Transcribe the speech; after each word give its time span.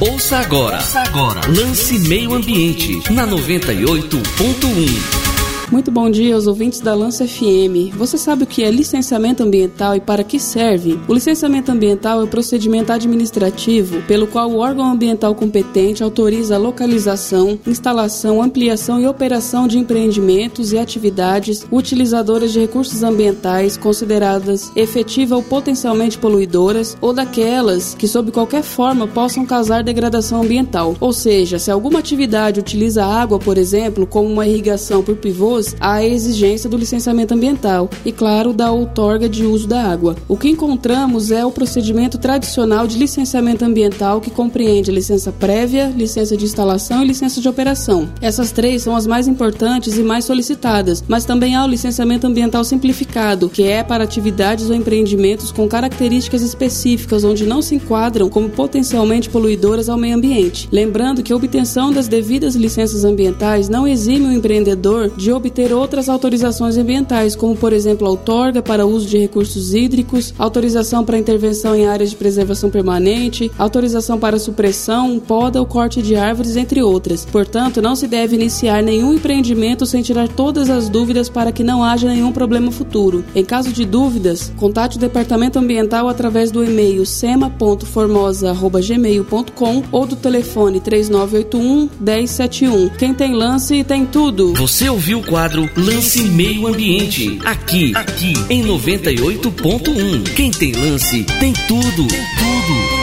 Ouça 0.00 0.38
agora. 0.38 0.78
Ouça 0.78 1.00
agora. 1.00 1.42
Lance 1.46 1.98
Meio 1.98 2.32
Ambiente 2.32 3.02
na 3.12 3.26
98.1. 3.26 5.39
Muito 5.70 5.88
bom 5.88 6.10
dia 6.10 6.34
aos 6.34 6.48
ouvintes 6.48 6.80
da 6.80 6.96
Lança 6.96 7.24
FM. 7.24 7.94
Você 7.96 8.18
sabe 8.18 8.42
o 8.42 8.46
que 8.46 8.64
é 8.64 8.70
licenciamento 8.72 9.44
ambiental 9.44 9.94
e 9.94 10.00
para 10.00 10.24
que 10.24 10.40
serve? 10.40 10.98
O 11.06 11.14
licenciamento 11.14 11.70
ambiental 11.70 12.20
é 12.20 12.24
o 12.24 12.26
procedimento 12.26 12.92
administrativo 12.92 14.02
pelo 14.02 14.26
qual 14.26 14.50
o 14.50 14.58
órgão 14.58 14.84
ambiental 14.84 15.32
competente 15.32 16.02
autoriza 16.02 16.56
a 16.56 16.58
localização, 16.58 17.56
instalação, 17.64 18.42
ampliação 18.42 19.00
e 19.00 19.06
operação 19.06 19.68
de 19.68 19.78
empreendimentos 19.78 20.72
e 20.72 20.78
atividades 20.78 21.64
utilizadoras 21.70 22.52
de 22.52 22.58
recursos 22.58 23.04
ambientais 23.04 23.76
consideradas 23.76 24.72
efetiva 24.74 25.36
ou 25.36 25.42
potencialmente 25.42 26.18
poluidoras 26.18 26.98
ou 27.00 27.12
daquelas 27.12 27.94
que, 27.94 28.08
sob 28.08 28.32
qualquer 28.32 28.64
forma, 28.64 29.06
possam 29.06 29.46
causar 29.46 29.84
degradação 29.84 30.42
ambiental. 30.42 30.96
Ou 30.98 31.12
seja, 31.12 31.60
se 31.60 31.70
alguma 31.70 32.00
atividade 32.00 32.58
utiliza 32.58 33.06
água, 33.06 33.38
por 33.38 33.56
exemplo, 33.56 34.04
como 34.04 34.28
uma 34.28 34.48
irrigação 34.48 35.00
por 35.00 35.14
pivôs, 35.14 35.59
à 35.80 36.04
exigência 36.04 36.68
do 36.68 36.76
licenciamento 36.76 37.34
ambiental 37.34 37.88
e, 38.04 38.12
claro, 38.12 38.52
da 38.52 38.70
outorga 38.70 39.28
de 39.28 39.44
uso 39.44 39.66
da 39.66 39.84
água. 39.84 40.16
O 40.28 40.36
que 40.36 40.48
encontramos 40.48 41.30
é 41.30 41.44
o 41.44 41.50
procedimento 41.50 42.18
tradicional 42.18 42.86
de 42.86 42.98
licenciamento 42.98 43.64
ambiental 43.64 44.20
que 44.20 44.30
compreende 44.30 44.90
a 44.90 44.94
licença 44.94 45.30
prévia, 45.32 45.92
licença 45.96 46.36
de 46.36 46.44
instalação 46.44 47.02
e 47.02 47.06
licença 47.06 47.40
de 47.40 47.48
operação. 47.48 48.08
Essas 48.20 48.50
três 48.52 48.82
são 48.82 48.96
as 48.96 49.06
mais 49.06 49.28
importantes 49.28 49.96
e 49.96 50.02
mais 50.02 50.24
solicitadas, 50.24 51.04
mas 51.06 51.24
também 51.24 51.54
há 51.54 51.64
o 51.64 51.68
licenciamento 51.68 52.26
ambiental 52.26 52.64
simplificado, 52.64 53.48
que 53.48 53.64
é 53.64 53.82
para 53.82 54.04
atividades 54.04 54.70
ou 54.70 54.76
empreendimentos 54.76 55.52
com 55.52 55.68
características 55.68 56.42
específicas 56.42 57.24
onde 57.24 57.44
não 57.46 57.60
se 57.60 57.74
enquadram 57.74 58.28
como 58.28 58.48
potencialmente 58.48 59.28
poluidoras 59.28 59.88
ao 59.88 59.98
meio 59.98 60.16
ambiente. 60.16 60.68
Lembrando 60.72 61.22
que 61.22 61.32
a 61.32 61.36
obtenção 61.36 61.92
das 61.92 62.08
devidas 62.08 62.54
licenças 62.54 63.04
ambientais 63.04 63.68
não 63.68 63.86
exime 63.86 64.26
o 64.26 64.32
empreendedor 64.32 65.10
de 65.16 65.32
obter 65.32 65.49
obter 65.50 65.72
outras 65.72 66.08
autorizações 66.08 66.78
ambientais, 66.78 67.34
como 67.34 67.56
por 67.56 67.72
exemplo 67.72 68.06
a 68.06 68.10
outorga 68.10 68.62
para 68.62 68.86
uso 68.86 69.08
de 69.08 69.18
recursos 69.18 69.74
hídricos, 69.74 70.32
autorização 70.38 71.04
para 71.04 71.18
intervenção 71.18 71.74
em 71.74 71.86
áreas 71.86 72.10
de 72.10 72.16
preservação 72.16 72.70
permanente, 72.70 73.50
autorização 73.58 74.16
para 74.16 74.38
supressão, 74.38 75.18
poda 75.18 75.58
ou 75.58 75.66
corte 75.66 76.00
de 76.00 76.14
árvores, 76.14 76.54
entre 76.56 76.80
outras. 76.82 77.24
Portanto, 77.24 77.82
não 77.82 77.96
se 77.96 78.06
deve 78.06 78.36
iniciar 78.36 78.80
nenhum 78.80 79.14
empreendimento 79.14 79.84
sem 79.84 80.02
tirar 80.02 80.28
todas 80.28 80.70
as 80.70 80.88
dúvidas 80.88 81.28
para 81.28 81.50
que 81.50 81.64
não 81.64 81.82
haja 81.82 82.08
nenhum 82.08 82.30
problema 82.30 82.70
futuro. 82.70 83.24
Em 83.34 83.44
caso 83.44 83.72
de 83.72 83.84
dúvidas, 83.84 84.52
contate 84.56 84.98
o 84.98 85.00
Departamento 85.00 85.58
Ambiental 85.58 86.08
através 86.08 86.52
do 86.52 86.64
e-mail 86.64 87.04
sema.formosa.gmail.com 87.04 89.82
ou 89.90 90.06
do 90.06 90.14
telefone 90.14 90.78
3981 90.78 91.90
1071. 92.00 92.90
Quem 92.90 93.12
tem 93.12 93.34
lance 93.34 93.82
tem 93.82 94.06
tudo. 94.06 94.54
Você 94.54 94.88
ouviu 94.88 95.18
o 95.18 95.22
quadro 95.40 95.70
Lance 95.74 96.22
Meio 96.24 96.66
Ambiente, 96.66 97.38
aqui, 97.46 97.92
aqui 97.96 98.34
em 98.50 98.62
98.1. 98.62 100.34
Quem 100.34 100.50
tem 100.50 100.72
lance 100.72 101.24
tem 101.40 101.54
tudo. 101.66 102.06
Tem 102.08 102.20
tudo. 102.66 102.99